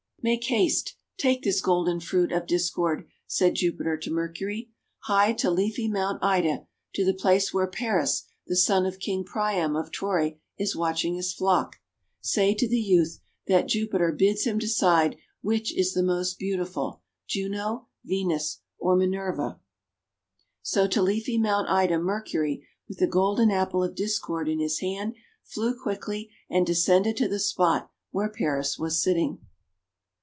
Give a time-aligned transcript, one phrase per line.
[0.23, 4.69] :<Make haste, take this golden fruit of Dis cord," said Jupiter to Mercury.
[5.05, 9.75] :'Hie to leafy Mount Ida, to the place where Paris, the son of King Priam
[9.75, 11.77] of Troy, is watching his flock.
[12.19, 15.75] Say THE APPLE OF DISCORD 213 to the youth that Jupiter bids him decide which
[15.75, 19.59] is the most beautiful, Juno, Venus, or Minerva."
[20.61, 25.15] So to leafy Mount Ida Mercury, with the Golden Apple of Discord in his hand,
[25.43, 29.39] flew quickly, and descended to the spot where Paris was sitting.